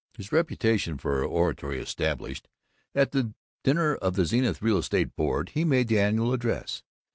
His 0.17 0.31
reputation 0.31 0.97
for 0.97 1.23
oratory 1.23 1.79
established, 1.79 2.47
at 2.95 3.11
the 3.11 3.35
dinner 3.63 3.93
of 3.97 4.15
the 4.15 4.25
Zenith 4.25 4.59
Real 4.59 4.79
Estate 4.79 5.15
Board 5.15 5.49
he 5.49 5.63
made 5.63 5.89
the 5.89 5.99
Annual 5.99 6.33
Address. 6.33 6.81